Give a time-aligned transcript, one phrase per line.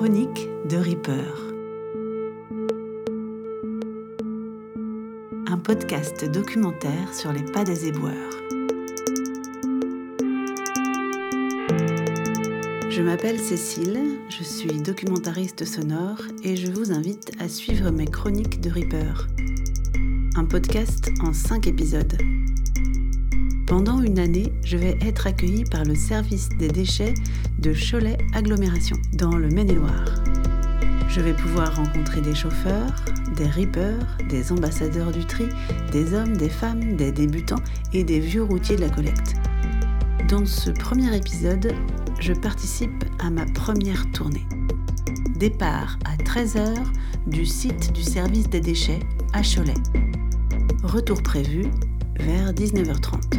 [0.00, 1.52] chroniques de Reaper.
[5.46, 8.14] Un podcast documentaire sur les pas des éboueurs.
[12.88, 14.00] Je m'appelle Cécile,
[14.30, 19.28] je suis documentariste sonore et je vous invite à suivre mes chroniques de Reaper.
[20.34, 22.16] Un podcast en 5 épisodes.
[23.66, 27.14] Pendant une année, je vais être accueillie par le service des déchets
[27.60, 30.22] de Cholet Agglomération, dans le Maine-et-Loire.
[31.08, 32.94] Je vais pouvoir rencontrer des chauffeurs,
[33.36, 35.44] des rippers, des ambassadeurs du tri,
[35.92, 39.34] des hommes, des femmes, des débutants et des vieux routiers de la collecte.
[40.28, 41.74] Dans ce premier épisode,
[42.18, 44.46] je participe à ma première tournée.
[45.36, 46.74] Départ à 13h
[47.26, 49.00] du site du service des déchets
[49.34, 49.74] à Cholet.
[50.82, 51.64] Retour prévu
[52.18, 53.38] vers 19h30.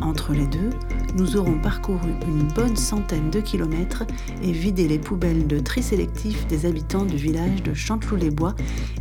[0.00, 0.70] Entre les deux,
[1.14, 4.04] nous aurons parcouru une bonne centaine de kilomètres
[4.42, 8.54] et vidé les poubelles de tri sélectif des habitants du village de Chanteloup-les-Bois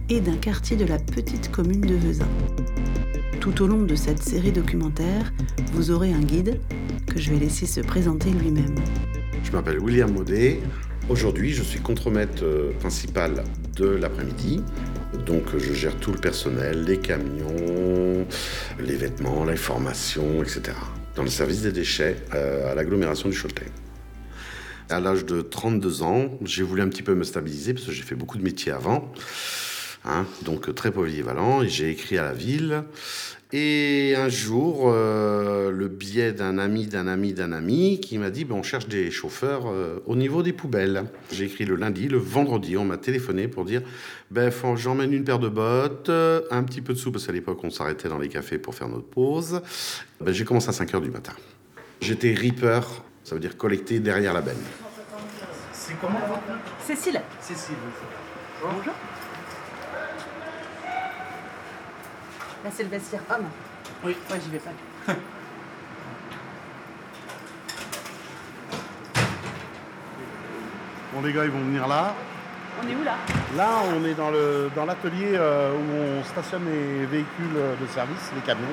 [0.09, 2.27] et d'un quartier de la petite commune de Vezin.
[3.39, 5.31] Tout au long de cette série documentaire,
[5.73, 6.59] vous aurez un guide
[7.07, 8.75] que je vais laisser se présenter lui-même.
[9.43, 10.59] Je m'appelle William Maudet.
[11.09, 13.43] Aujourd'hui, je suis contremaître euh, principal
[13.75, 14.61] de l'après-midi.
[15.25, 18.25] Donc, je gère tout le personnel, les camions,
[18.79, 20.73] les vêtements, l'information, etc.
[21.15, 23.65] Dans le service des déchets euh, à l'agglomération du Choletais.
[24.89, 28.03] À l'âge de 32 ans, j'ai voulu un petit peu me stabiliser parce que j'ai
[28.03, 29.11] fait beaucoup de métiers avant.
[30.03, 32.83] Hein, donc très polyvalent, et j'ai écrit à la ville.
[33.53, 38.45] Et un jour, euh, le biais d'un ami, d'un ami, d'un ami, qui m'a dit,
[38.45, 41.03] ben, on cherche des chauffeurs euh, au niveau des poubelles.
[41.33, 43.81] J'ai écrit le lundi, le vendredi, on m'a téléphoné pour dire,
[44.31, 47.59] ben, j'emmène une paire de bottes, euh, un petit peu de soupe, parce qu'à l'époque,
[47.63, 49.61] on s'arrêtait dans les cafés pour faire notre pause.
[50.21, 51.33] Ben, j'ai commencé à 5 heures du matin.
[51.99, 52.79] J'étais reaper,
[53.25, 54.55] ça veut dire collecter derrière la benne.
[55.73, 56.19] C'est comment
[56.87, 57.21] Cécile.
[57.41, 57.75] Cécile.
[58.63, 58.93] Bonjour.
[62.63, 63.45] Là, c'est le vestiaire homme.
[64.03, 64.15] Oui.
[64.29, 64.69] Moi, j'y vais pas.
[71.13, 72.13] Bon, les gars, ils vont venir là.
[72.81, 73.15] On est où là?
[73.57, 78.31] Là, on est dans le dans l'atelier euh, où on stationne les véhicules de service,
[78.33, 78.63] les camions.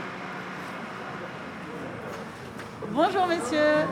[2.91, 3.87] Bonjour, messieurs.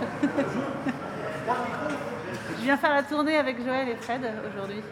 [2.58, 4.82] Je viens faire la tournée avec Joël et Fred aujourd'hui.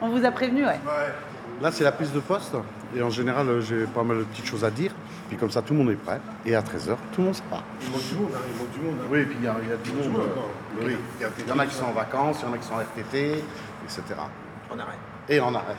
[0.00, 0.80] On vous a prévenu, ouais.
[1.60, 2.54] Là, c'est la prise de poste.
[2.96, 4.90] Et en général, euh, j'ai pas mal de petites choses à dire.
[5.28, 6.18] Puis comme ça, tout le monde est prêt.
[6.46, 7.62] Et à 13h, tout le monde sera.
[7.82, 8.94] Il manque du monde, hein, il manque du monde.
[9.02, 9.06] hein.
[9.10, 10.20] Oui, et puis il y, a il y a du Il monde.
[10.20, 10.96] euh, oui.
[11.18, 12.58] Il y a- Il y en a qui sont en vacances, il y en a
[12.58, 13.44] qui sont en RTT,
[13.84, 14.02] etc.
[14.72, 14.96] En arrêt.
[15.28, 15.76] Et en arrêt.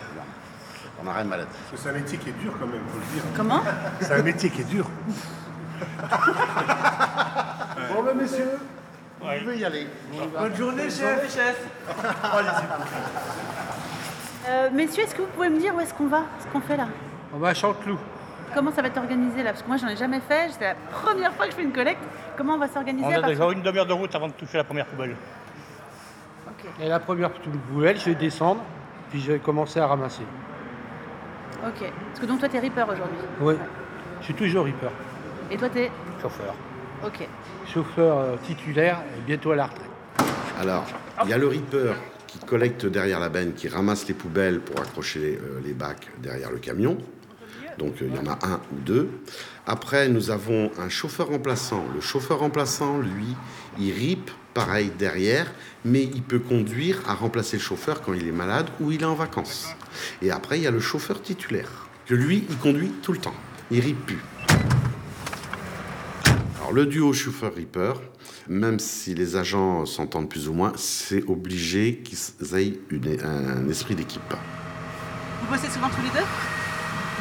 [1.04, 1.50] En arrêt maladie.
[1.72, 3.24] Que c'est un métier qui est dur quand même, faut le dire.
[3.36, 3.62] Comment?
[4.02, 4.86] C'est un métier qui est dur.
[7.94, 8.50] Bon, ben, messieurs,
[9.22, 9.88] vous pouvez y aller.
[10.38, 11.34] Bonne journée, chef.
[11.34, 11.66] chef.
[14.50, 16.24] Euh, Messieurs, est-ce que vous pouvez me dire où est-ce qu'on va?
[16.42, 16.88] Ce qu'on fait là?
[17.38, 18.00] On va à Chanteloup.
[18.56, 19.52] Comment ça va être organisé là?
[19.52, 20.50] Parce que moi, j'en ai jamais fait.
[20.58, 22.02] C'est la première fois que je fais une collecte.
[22.36, 24.34] Comment on va s'organiser On à a partir- déjà une demi-heure de route avant de
[24.34, 25.16] toucher la première poubelle.
[26.48, 26.66] Ok.
[26.82, 28.62] Et la première poubelle, je vais descendre,
[29.12, 30.24] puis je vais commencer à ramasser.
[31.64, 31.92] Ok.
[32.08, 33.18] Parce que donc toi, t'es Reaper aujourd'hui.
[33.40, 33.54] Oui.
[34.22, 34.90] Je suis toujours Reaper.
[35.52, 35.92] Et toi, t'es?
[36.20, 36.56] Chauffeur.
[37.06, 37.28] Ok.
[37.72, 39.92] Chauffeur euh, titulaire et bientôt à la retraite.
[40.60, 40.86] Alors,
[41.26, 41.94] il y a le Reaper
[42.26, 46.50] qui collecte derrière la benne, qui ramasse les poubelles pour accrocher euh, les bacs derrière
[46.50, 46.98] le camion.
[47.78, 49.10] Donc, euh, il y en a un ou deux.
[49.66, 51.84] Après, nous avons un chauffeur remplaçant.
[51.94, 53.36] Le chauffeur remplaçant, lui,
[53.80, 55.52] il rip pareil derrière,
[55.86, 59.06] mais il peut conduire à remplacer le chauffeur quand il est malade ou il est
[59.06, 59.68] en vacances.
[60.22, 63.36] Et après, il y a le chauffeur titulaire, que lui, il conduit tout le temps.
[63.70, 64.20] Il rip plus.
[66.60, 67.94] Alors le duo chauffeur-reaper,
[68.50, 74.34] même si les agents s'entendent plus ou moins, c'est obligé qu'ils aient un esprit d'équipe.
[75.42, 76.26] Vous bossez souvent tous les deux?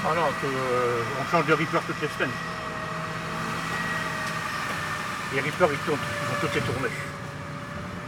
[0.08, 2.30] Ah non, que, euh, on change de Reaper toutes les semaines.
[5.34, 6.94] Les Reapers, ils tournent, ils font toutes les tournées.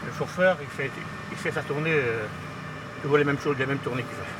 [0.06, 0.90] Le chauffeur, il fait,
[1.32, 2.24] il fait sa tournée, euh,
[3.02, 4.30] toujours les mêmes choses, les mêmes tournées qu'il fait.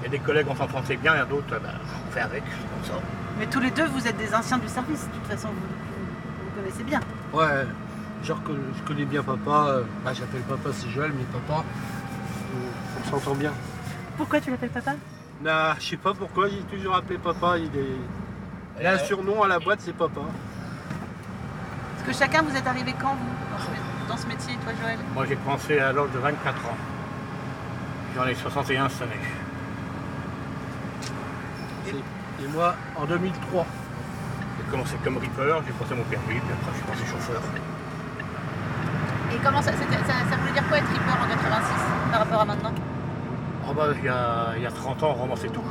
[0.00, 1.74] Il y a des collègues, on s'entend très bien, il y a d'autres, euh, ben,
[2.08, 3.00] on fait avec, comme ça.
[3.38, 5.06] Mais tous les deux, vous êtes des anciens du service.
[5.06, 7.00] De toute façon, vous, vous, vous connaissez bien.
[7.32, 7.66] Ouais,
[8.24, 9.66] genre que je connais bien papa.
[9.68, 11.62] euh, bah, j'appelle papa, c'est Joël, mais papa,
[12.52, 13.52] on, on s'entend bien.
[14.16, 14.94] Pourquoi tu l'appelles papa?
[15.40, 17.58] Nah, je sais pas pourquoi, j'ai toujours appelé papa.
[17.58, 17.96] Il, est...
[18.80, 20.20] il a un surnom à la boîte, c'est papa.
[21.96, 24.72] Parce que chacun, vous êtes arrivé quand, vous, dans ce, mé- dans ce métier, toi,
[24.82, 24.98] Joël?
[25.14, 26.76] Moi, j'ai commencé à l'âge de 24 ans.
[28.16, 29.12] J'en ai 61 cette année.
[31.86, 33.66] Et, et moi, en 2003.
[34.58, 37.40] J'ai commencé comme Reaper, j'ai passé mon permis, puis après, je suis passé chauffeur.
[39.32, 41.72] Et comment ça, ça voulait dire quoi être ripper en 86
[42.10, 42.72] par rapport à maintenant?
[43.68, 45.62] Oh bah, il, y a, il y a 30 ans, on ramassait tout.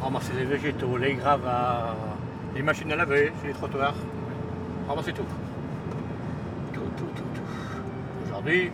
[0.00, 1.96] On ramassait les végétaux, les gravats,
[2.54, 3.94] les machines à laver sur les trottoirs.
[4.86, 5.24] On ramassait tout.
[6.72, 7.42] Tout, tout, tout, tout.
[8.26, 8.70] Aujourd'hui,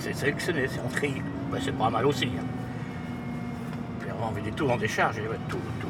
[0.00, 0.12] c'est.
[0.14, 1.22] Sélectionné, c'est en tri.
[1.50, 2.26] Ben, c'est pas mal aussi.
[2.26, 2.44] hein.
[4.00, 5.88] Puis on envoyait tout en décharge, et tout, tout.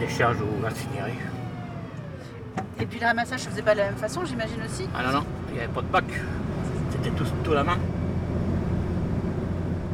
[0.00, 1.14] Décharge ou incinéré.
[2.80, 4.88] Et puis le ramassage se faisait pas de la même façon, j'imagine aussi.
[4.94, 6.04] Ah non, non, il n'y avait pas de bac.
[7.02, 7.78] C'était tout, tout à la main.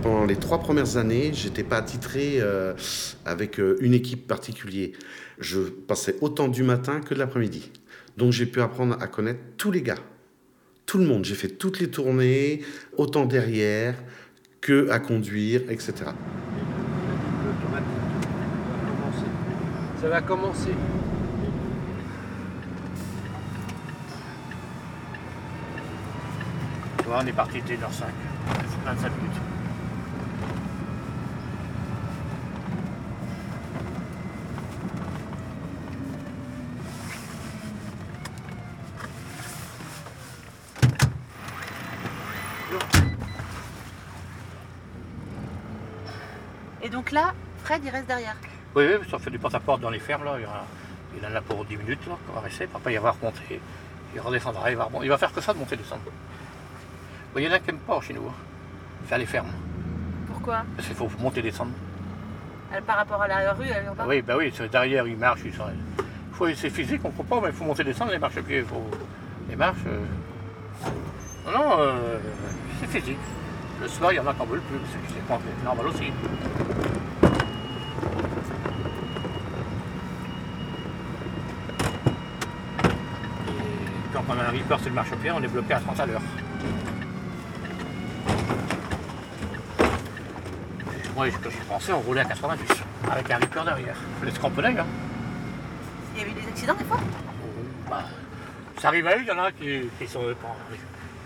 [0.02, 2.74] Pendant les trois premières années, j'étais pas attitré euh,
[3.24, 4.90] avec euh, une équipe particulière.
[5.38, 7.70] Je passais autant du matin que de l'après-midi.
[8.16, 9.98] Donc j'ai pu apprendre à connaître tous les gars,
[10.86, 11.24] tout le monde.
[11.24, 12.62] J'ai fait toutes les tournées,
[12.96, 13.94] autant derrière
[14.60, 15.94] que à conduire, etc.
[20.00, 20.70] Ça va commencer.
[27.04, 28.06] Tu vois, on est parti dès l'heure 5.
[28.86, 29.32] 25 minutes.
[46.82, 47.34] Et donc là,
[47.64, 48.34] Fred, il reste derrière.
[48.74, 50.36] Oui, oui, ça fait du porte-à-porte dans les fermes, là.
[50.38, 50.64] Il, y en a,
[51.18, 52.66] il en a pour 10 minutes, là, qu'on va rester.
[52.74, 53.60] Après, il va remonter.
[54.14, 54.88] Il redescendra, il va.
[55.02, 56.00] Il va faire que ça de monter descendre.
[57.34, 58.32] Bon, Il y en a qui n'aiment pas chez nous, hein,
[59.06, 59.50] faire les fermes.
[60.28, 60.62] Pourquoi?
[60.76, 61.72] Parce qu'il faut monter et descendre.
[62.72, 65.40] Elle, Par rapport à la rue, elle pas Oui, bah oui, derrière, il marche.
[65.44, 65.64] Il sont...
[66.32, 68.36] faut, c'est physique, on ne comprend pas, mais il faut monter et descendre les marches
[68.36, 68.58] à pied.
[68.58, 68.88] il Faut...
[69.48, 69.78] Les marches.
[69.86, 70.00] euh,
[71.46, 72.18] Non, non, euh,
[72.80, 73.18] c'est physique.
[73.82, 74.78] Le soir, il y en a qui en veulent plus.
[75.08, 76.04] C'est normal aussi.
[83.48, 86.00] Et quand on a un reaper sur le marche pied, on est bloqué à 30
[86.00, 86.22] à l'heure.
[91.14, 92.66] Moi, quand j'y pensais, on roulait à 90
[93.10, 93.96] avec un reaper derrière.
[94.24, 94.86] Les cramponnets, hein?
[96.16, 96.98] Il y a eu des accidents des fois?
[97.88, 98.04] Bah,
[98.80, 100.22] ça arrive à eux, il y en a qui, qui sont.
[100.22, 100.48] bon,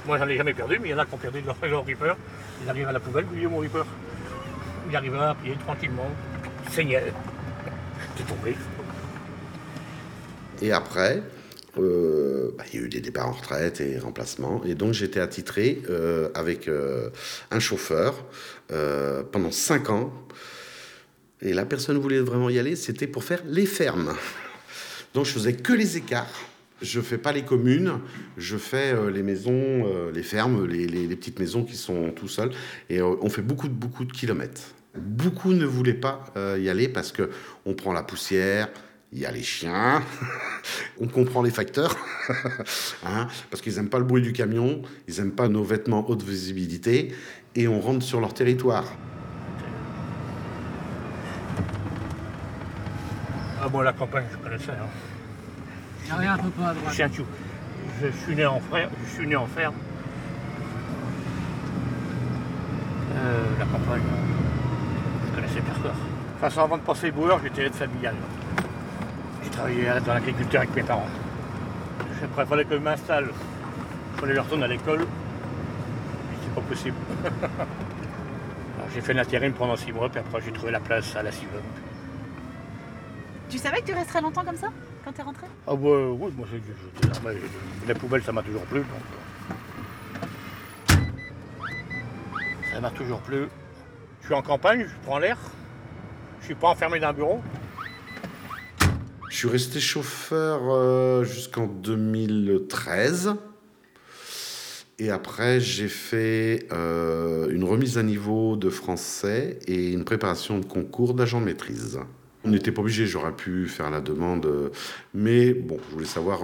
[0.07, 1.87] moi, j'en ai jamais perdu, mais il y en a qui ont perdu leur, leur
[1.87, 2.15] reaper.
[2.63, 3.85] Ils arrivent à la poubelle, puis mon reaper.
[4.91, 6.11] Il arrive à pied tranquillement,
[6.67, 7.13] il saignait.
[8.17, 8.57] J'étais tombé.
[10.61, 11.23] Et après,
[11.81, 14.63] euh, bah, il y a eu des départs en retraite et remplacements.
[14.65, 17.11] Et donc j'étais attitré euh, avec euh,
[17.51, 18.25] un chauffeur
[19.33, 20.13] pendant cinq ans.
[21.41, 24.15] Et la personne voulait vraiment y aller, c'était pour faire les fermes.
[25.15, 26.33] Donc je faisais que les écarts.
[26.83, 27.95] Je fais pas les communes,
[28.37, 30.87] je fais les maisons, les fermes, les,
[31.17, 32.51] petites maisons qui sont tout seuls.
[32.91, 34.61] Et on fait beaucoup beaucoup de kilomètres.
[34.95, 37.31] Beaucoup ne voulaient pas y aller parce que
[37.65, 38.69] on prend la poussière,
[39.13, 40.03] il y a les chiens,
[41.01, 41.97] on comprend les facteurs,
[43.07, 46.23] hein, parce qu'ils n'aiment pas le bruit du camion, ils n'aiment pas nos vêtements haute
[46.23, 47.15] visibilité,
[47.55, 48.85] et on rentre sur leur territoire.
[53.61, 54.71] Ah bon, la campagne, je connaissais.
[54.71, 54.87] Hein.
[56.03, 56.95] Il n'y a rien un peu pas à droite.
[56.95, 57.11] Chien.
[58.01, 59.75] Je suis né en frère, je suis né en ferme.
[63.17, 64.03] Euh, la campagne,
[65.27, 65.93] je connaissais par cœur.
[65.93, 68.15] De toute façon, avant de passer boueur, j'étais aide familiale.
[69.43, 71.07] J'ai travaillé dans l'agriculture avec mes parents.
[72.25, 73.29] Après, il fallait que je m'installe.
[74.15, 75.01] Il fallait que je retourne à l'école.
[75.01, 76.97] Mais C'est pas possible.
[78.95, 81.61] J'ai fait l'intérim pendant six mois, puis après j'ai trouvé la place à la Civonne.
[83.51, 84.69] Tu savais que tu resterais longtemps comme ça
[85.05, 85.47] quand t'es rentré?
[85.67, 87.35] Ah ouais, oui, moi j'ai- j'ai- mais
[87.87, 88.79] les poubelles ça m'a toujours plu.
[88.81, 88.89] donc,
[90.91, 90.95] euh,
[92.73, 93.47] Ça m'a toujours plu.
[94.23, 95.37] Je suis en campagne, je prends l'air.
[96.41, 97.43] Je suis pas enfermé dans un bureau.
[99.29, 103.35] Je suis resté chauffeur euh, jusqu'en 2013.
[104.99, 110.65] Et après, j'ai fait euh, une remise à niveau de français et une préparation de
[110.65, 112.01] concours d'agent de maîtrise.
[112.45, 114.71] On n'était pas obligé, j'aurais pu faire la demande, euh,
[115.13, 116.41] mais bon, je voulais savoir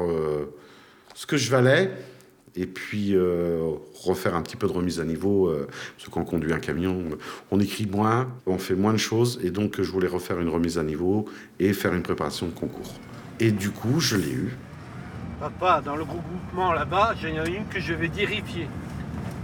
[1.15, 1.91] ce que je valais
[2.57, 3.61] et puis euh,
[3.95, 5.49] refaire un petit peu de remise à niveau.
[5.49, 7.03] euh, parce que quand on conduit un camion,
[7.51, 10.79] on écrit moins, on fait moins de choses, et donc je voulais refaire une remise
[10.79, 11.27] à niveau
[11.59, 12.95] et faire une préparation de concours.
[13.41, 14.57] Et du coup, je l'ai eu.
[15.41, 18.69] Papa, dans le regroupement là-bas, j'en ai une que je vais vérifier.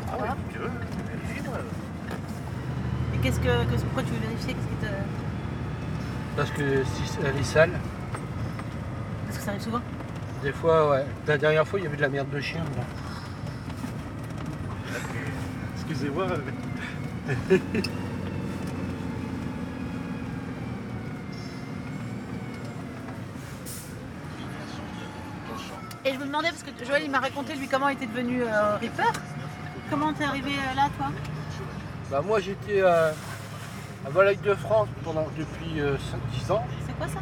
[0.09, 0.71] Ah ouais, veux,
[1.25, 1.59] vérifie-moi.
[3.15, 3.49] Et qu'est-ce que,
[3.85, 4.93] pourquoi tu veux vérifier Qu'est-ce qui te...
[6.37, 7.73] Parce que si elle est sale,
[9.27, 9.81] Parce que ça arrive souvent.
[10.43, 11.05] Des fois, ouais.
[11.27, 12.61] La dernière fois, il y avait de la merde de chien.
[12.65, 12.87] dedans.
[15.77, 16.27] Excusez-moi.
[16.29, 17.51] mais-
[26.05, 28.43] Et je me demandais, parce que Joël il m'a raconté lui comment il était devenu
[28.43, 29.13] euh, Reaper.
[29.91, 31.09] Comment t'es arrivé euh, là toi?
[32.11, 33.11] Bah, moi j'étais euh,
[34.07, 35.81] à Valaille de France pendant, depuis
[36.49, 36.65] 5-10 ans.
[36.87, 37.21] C'est quoi ça?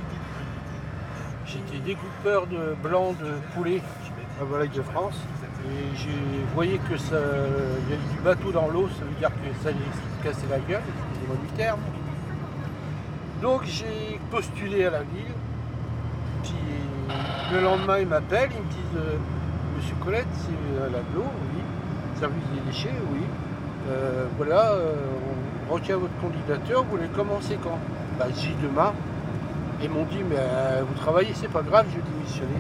[1.49, 3.81] J'étais découpeur de blanc de poulet
[4.39, 5.19] à Valaille de France.
[5.65, 9.63] Et j'ai voyé que ça, y avait du bateau dans l'eau, ça veut dire que
[9.63, 11.81] ça allait se casser la gueule, excusez-moi du terme.
[13.41, 15.35] Donc j'ai postulé à la ville.
[16.43, 16.55] Puis
[17.53, 19.17] le lendemain, ils m'appellent, ils me disent euh,
[19.77, 21.63] Monsieur Colette, c'est à l'aglo, oui.
[22.21, 23.23] Service des déchets, oui.
[23.89, 24.95] Euh, voilà, euh,
[25.69, 27.79] on retient votre candidature, vous voulez commencer quand?
[28.19, 28.93] Bah j'ai demain.
[29.83, 32.59] Ils m'ont dit mais euh, vous travaillez, c'est pas grave, je vais démissionner.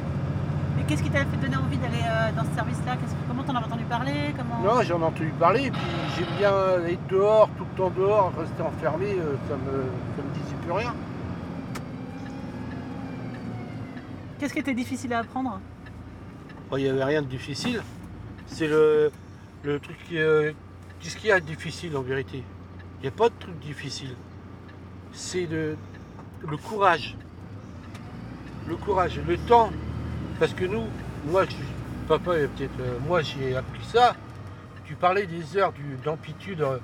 [0.80, 2.96] Et qu'est-ce qui t'a fait donner envie d'aller euh, dans ce service-là?
[3.26, 4.32] Comment t'en as entendu parler?
[4.36, 4.62] Comment...
[4.62, 5.80] Non, j'en ai entendu parler, et puis
[6.16, 6.52] j'aime bien
[6.86, 9.82] être dehors, tout le temps dehors, rester enfermé, euh, ça me,
[10.16, 10.94] ça me disait plus rien.
[14.38, 15.58] Qu'est-ce qui était difficile à apprendre?
[16.70, 17.82] Bon, Il n'y avait rien de difficile.
[18.46, 19.10] C'est le,
[19.64, 19.96] le truc.
[20.06, 20.52] qui, euh,
[21.00, 22.44] Qu'est-ce qu'il y a de difficile en vérité?
[22.98, 24.14] Il n'y a pas de truc difficile.
[25.12, 25.76] C'est le,
[26.46, 27.16] le courage.
[28.66, 29.70] Le courage, le temps.
[30.38, 30.84] Parce que nous,
[31.26, 31.56] moi, je,
[32.06, 34.14] papa, peut-être, euh, moi j'ai appris ça.
[34.84, 35.72] Tu parlais des heures
[36.04, 36.78] d'amplitude euh,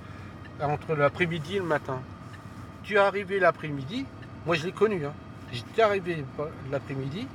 [0.61, 2.01] entre l'après-midi et le matin.
[2.83, 4.05] Tu es arrivé l'après-midi,
[4.45, 5.15] moi je l'ai connu, hein.
[5.51, 6.23] j'étais arrivé
[6.71, 7.27] l'après-midi,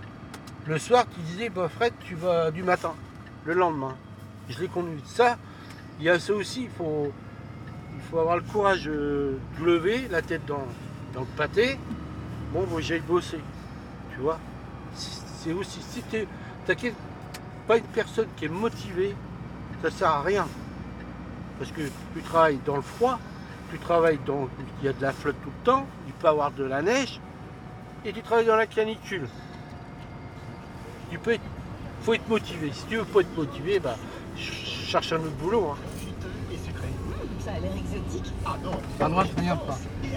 [0.67, 2.93] le soir, tu disais, bah, Fred, tu vas du matin,
[3.45, 3.95] le lendemain.
[4.49, 4.99] Je l'ai connu.
[5.05, 5.37] Ça,
[5.99, 7.11] il y a ça aussi, il faut,
[8.11, 10.67] avoir le courage euh, de lever la tête dans
[11.15, 11.79] le pâté.
[12.51, 13.39] Bon, faut que j'aille bosser.
[14.13, 14.39] Tu vois?
[14.95, 15.81] C'est aussi.
[15.81, 16.27] Si tu
[16.67, 16.75] n'as
[17.67, 19.15] pas une personne qui est motivée,
[19.83, 20.47] ça sert à rien.
[21.59, 21.81] Parce que
[22.13, 23.19] tu travailles dans le froid,
[23.69, 24.47] tu travailles dans.
[24.81, 27.19] Il y a de la flotte tout le temps, il peut avoir de la neige,
[28.05, 29.27] et tu travailles dans la canicule.
[31.11, 31.43] Tu peux être,
[32.01, 32.71] faut être motivé.
[32.71, 33.95] Si tu veux pas être motivé, bah,
[34.37, 35.71] cherche un autre boulot.
[35.71, 35.77] Hein.
[37.39, 38.33] Ça a l'air exotique.
[38.45, 39.77] Ah non, pas.
[40.03, 40.15] Et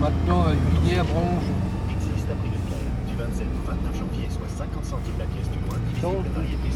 [0.00, 1.44] maintenant, euh, Villiers à Bronze.
[1.90, 2.88] Existe de pierre.
[3.06, 5.58] Du 27 au 29 janvier, soit 50 centimes la pièce du
[6.34, 6.68] variété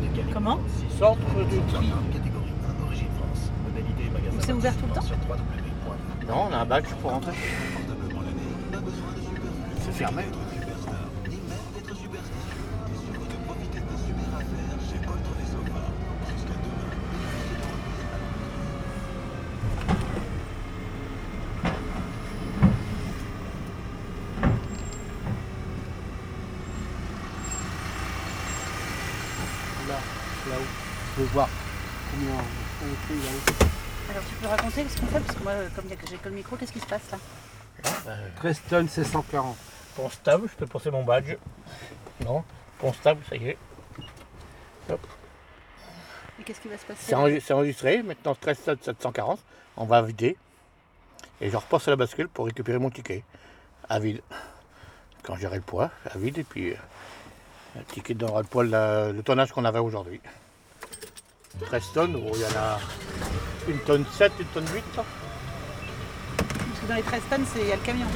[0.00, 0.32] de qualité.
[0.32, 0.58] Comment
[0.98, 1.92] Centre de tri.
[2.12, 3.50] Catégorie 1, origine France.
[3.64, 4.36] Modalité magasin.
[4.40, 6.28] C'est ouvert tout le temps Sur 3W.
[6.28, 7.32] Non, on a un badge pour rentrer.
[9.80, 10.22] C'est fermé.
[34.10, 36.34] Alors tu peux raconter ce qu'on fait Parce que moi, euh, comme j'ai que le
[36.34, 37.18] micro, qu'est-ce qui se passe là?
[38.36, 39.56] 13 tonnes, c'est 140.
[39.96, 41.36] Pont stable, je peux passer mon badge.
[42.24, 42.44] Non,
[42.78, 43.58] pont stable, ça y est.
[46.40, 47.00] Et qu'est-ce qui va se passer?
[47.06, 48.02] C'est enregistré, c'est enregistré.
[48.02, 49.40] maintenant 13 tonnes 740.
[49.76, 50.36] On va vider.
[51.40, 53.24] Et je repasse à la bascule pour récupérer mon ticket.
[53.88, 54.20] À vide.
[55.22, 56.38] Quand j'aurai le poids, à vide.
[56.38, 56.76] Et puis, euh,
[57.76, 60.20] le ticket donnera le poids, le tonnage qu'on avait aujourd'hui.
[61.66, 62.78] 13 tonnes, oh, il y en a
[63.68, 64.82] une tonne 7, une tonne 8.
[64.96, 65.04] là.
[66.36, 68.06] Parce que dans les 13 tonnes, c'est- il y a le camion.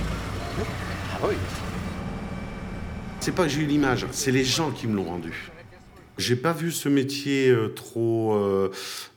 [1.14, 1.34] Ah oui.
[3.20, 5.50] C'est pas que j'ai eu l'image, c'est les gens qui me l'ont rendu.
[6.18, 8.70] J'ai pas vu ce métier euh, trop, euh,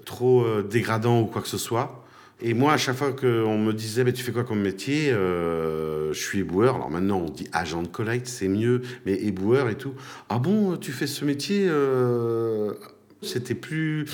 [0.06, 2.04] trop euh, dégradant ou quoi que ce soit.
[2.42, 6.14] Et moi, à chaque fois qu'on me disait, mais tu fais quoi comme métier Euh,
[6.14, 6.76] Je suis éboueur.
[6.76, 9.94] Alors maintenant, on dit agent de collecte, c'est mieux, mais éboueur et tout.
[10.30, 12.74] Ah bon, tu fais ce métier euh,
[13.22, 14.06] C'était plus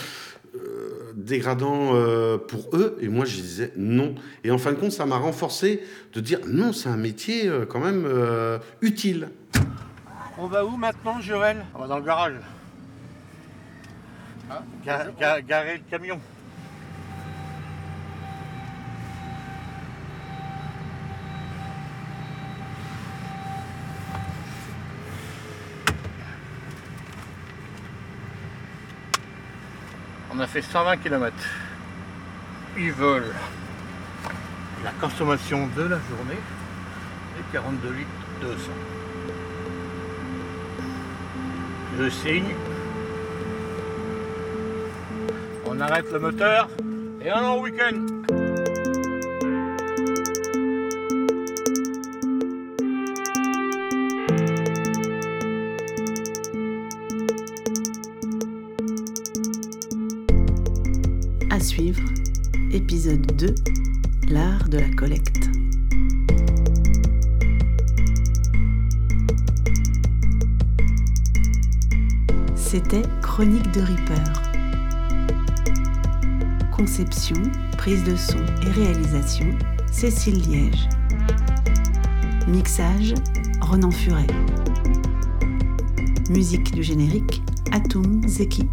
[0.56, 2.98] euh, dégradant euh, pour eux.
[3.02, 4.16] Et moi, je disais non.
[4.44, 5.84] Et en fin de compte, ça m'a renforcé
[6.14, 9.30] de dire non, c'est un métier euh, quand même euh, utile.
[10.38, 12.34] On va où maintenant, Joël On va dans le garage.
[14.86, 16.20] Ga- ga- garer le camion.
[30.36, 31.36] On a fait 120 km.
[32.76, 33.36] Ils veulent
[34.84, 36.40] la consommation de la journée
[37.40, 38.10] et 42 litres
[38.42, 38.56] 200.
[42.00, 42.56] Je signe.
[45.68, 46.68] On arrête le moteur
[47.22, 48.23] et on est en week-end.
[61.64, 62.04] suivre,
[62.72, 63.56] épisode 2,
[64.28, 65.50] l'art de la collecte.
[72.54, 74.34] C'était Chronique de Reaper.
[76.76, 77.42] Conception,
[77.78, 79.48] prise de son et réalisation,
[79.90, 80.90] Cécile Liège.
[82.50, 83.14] Mixage,
[83.62, 84.28] Renan Furet.
[86.30, 87.42] Musique du générique,
[87.72, 88.68] Atum Zeki.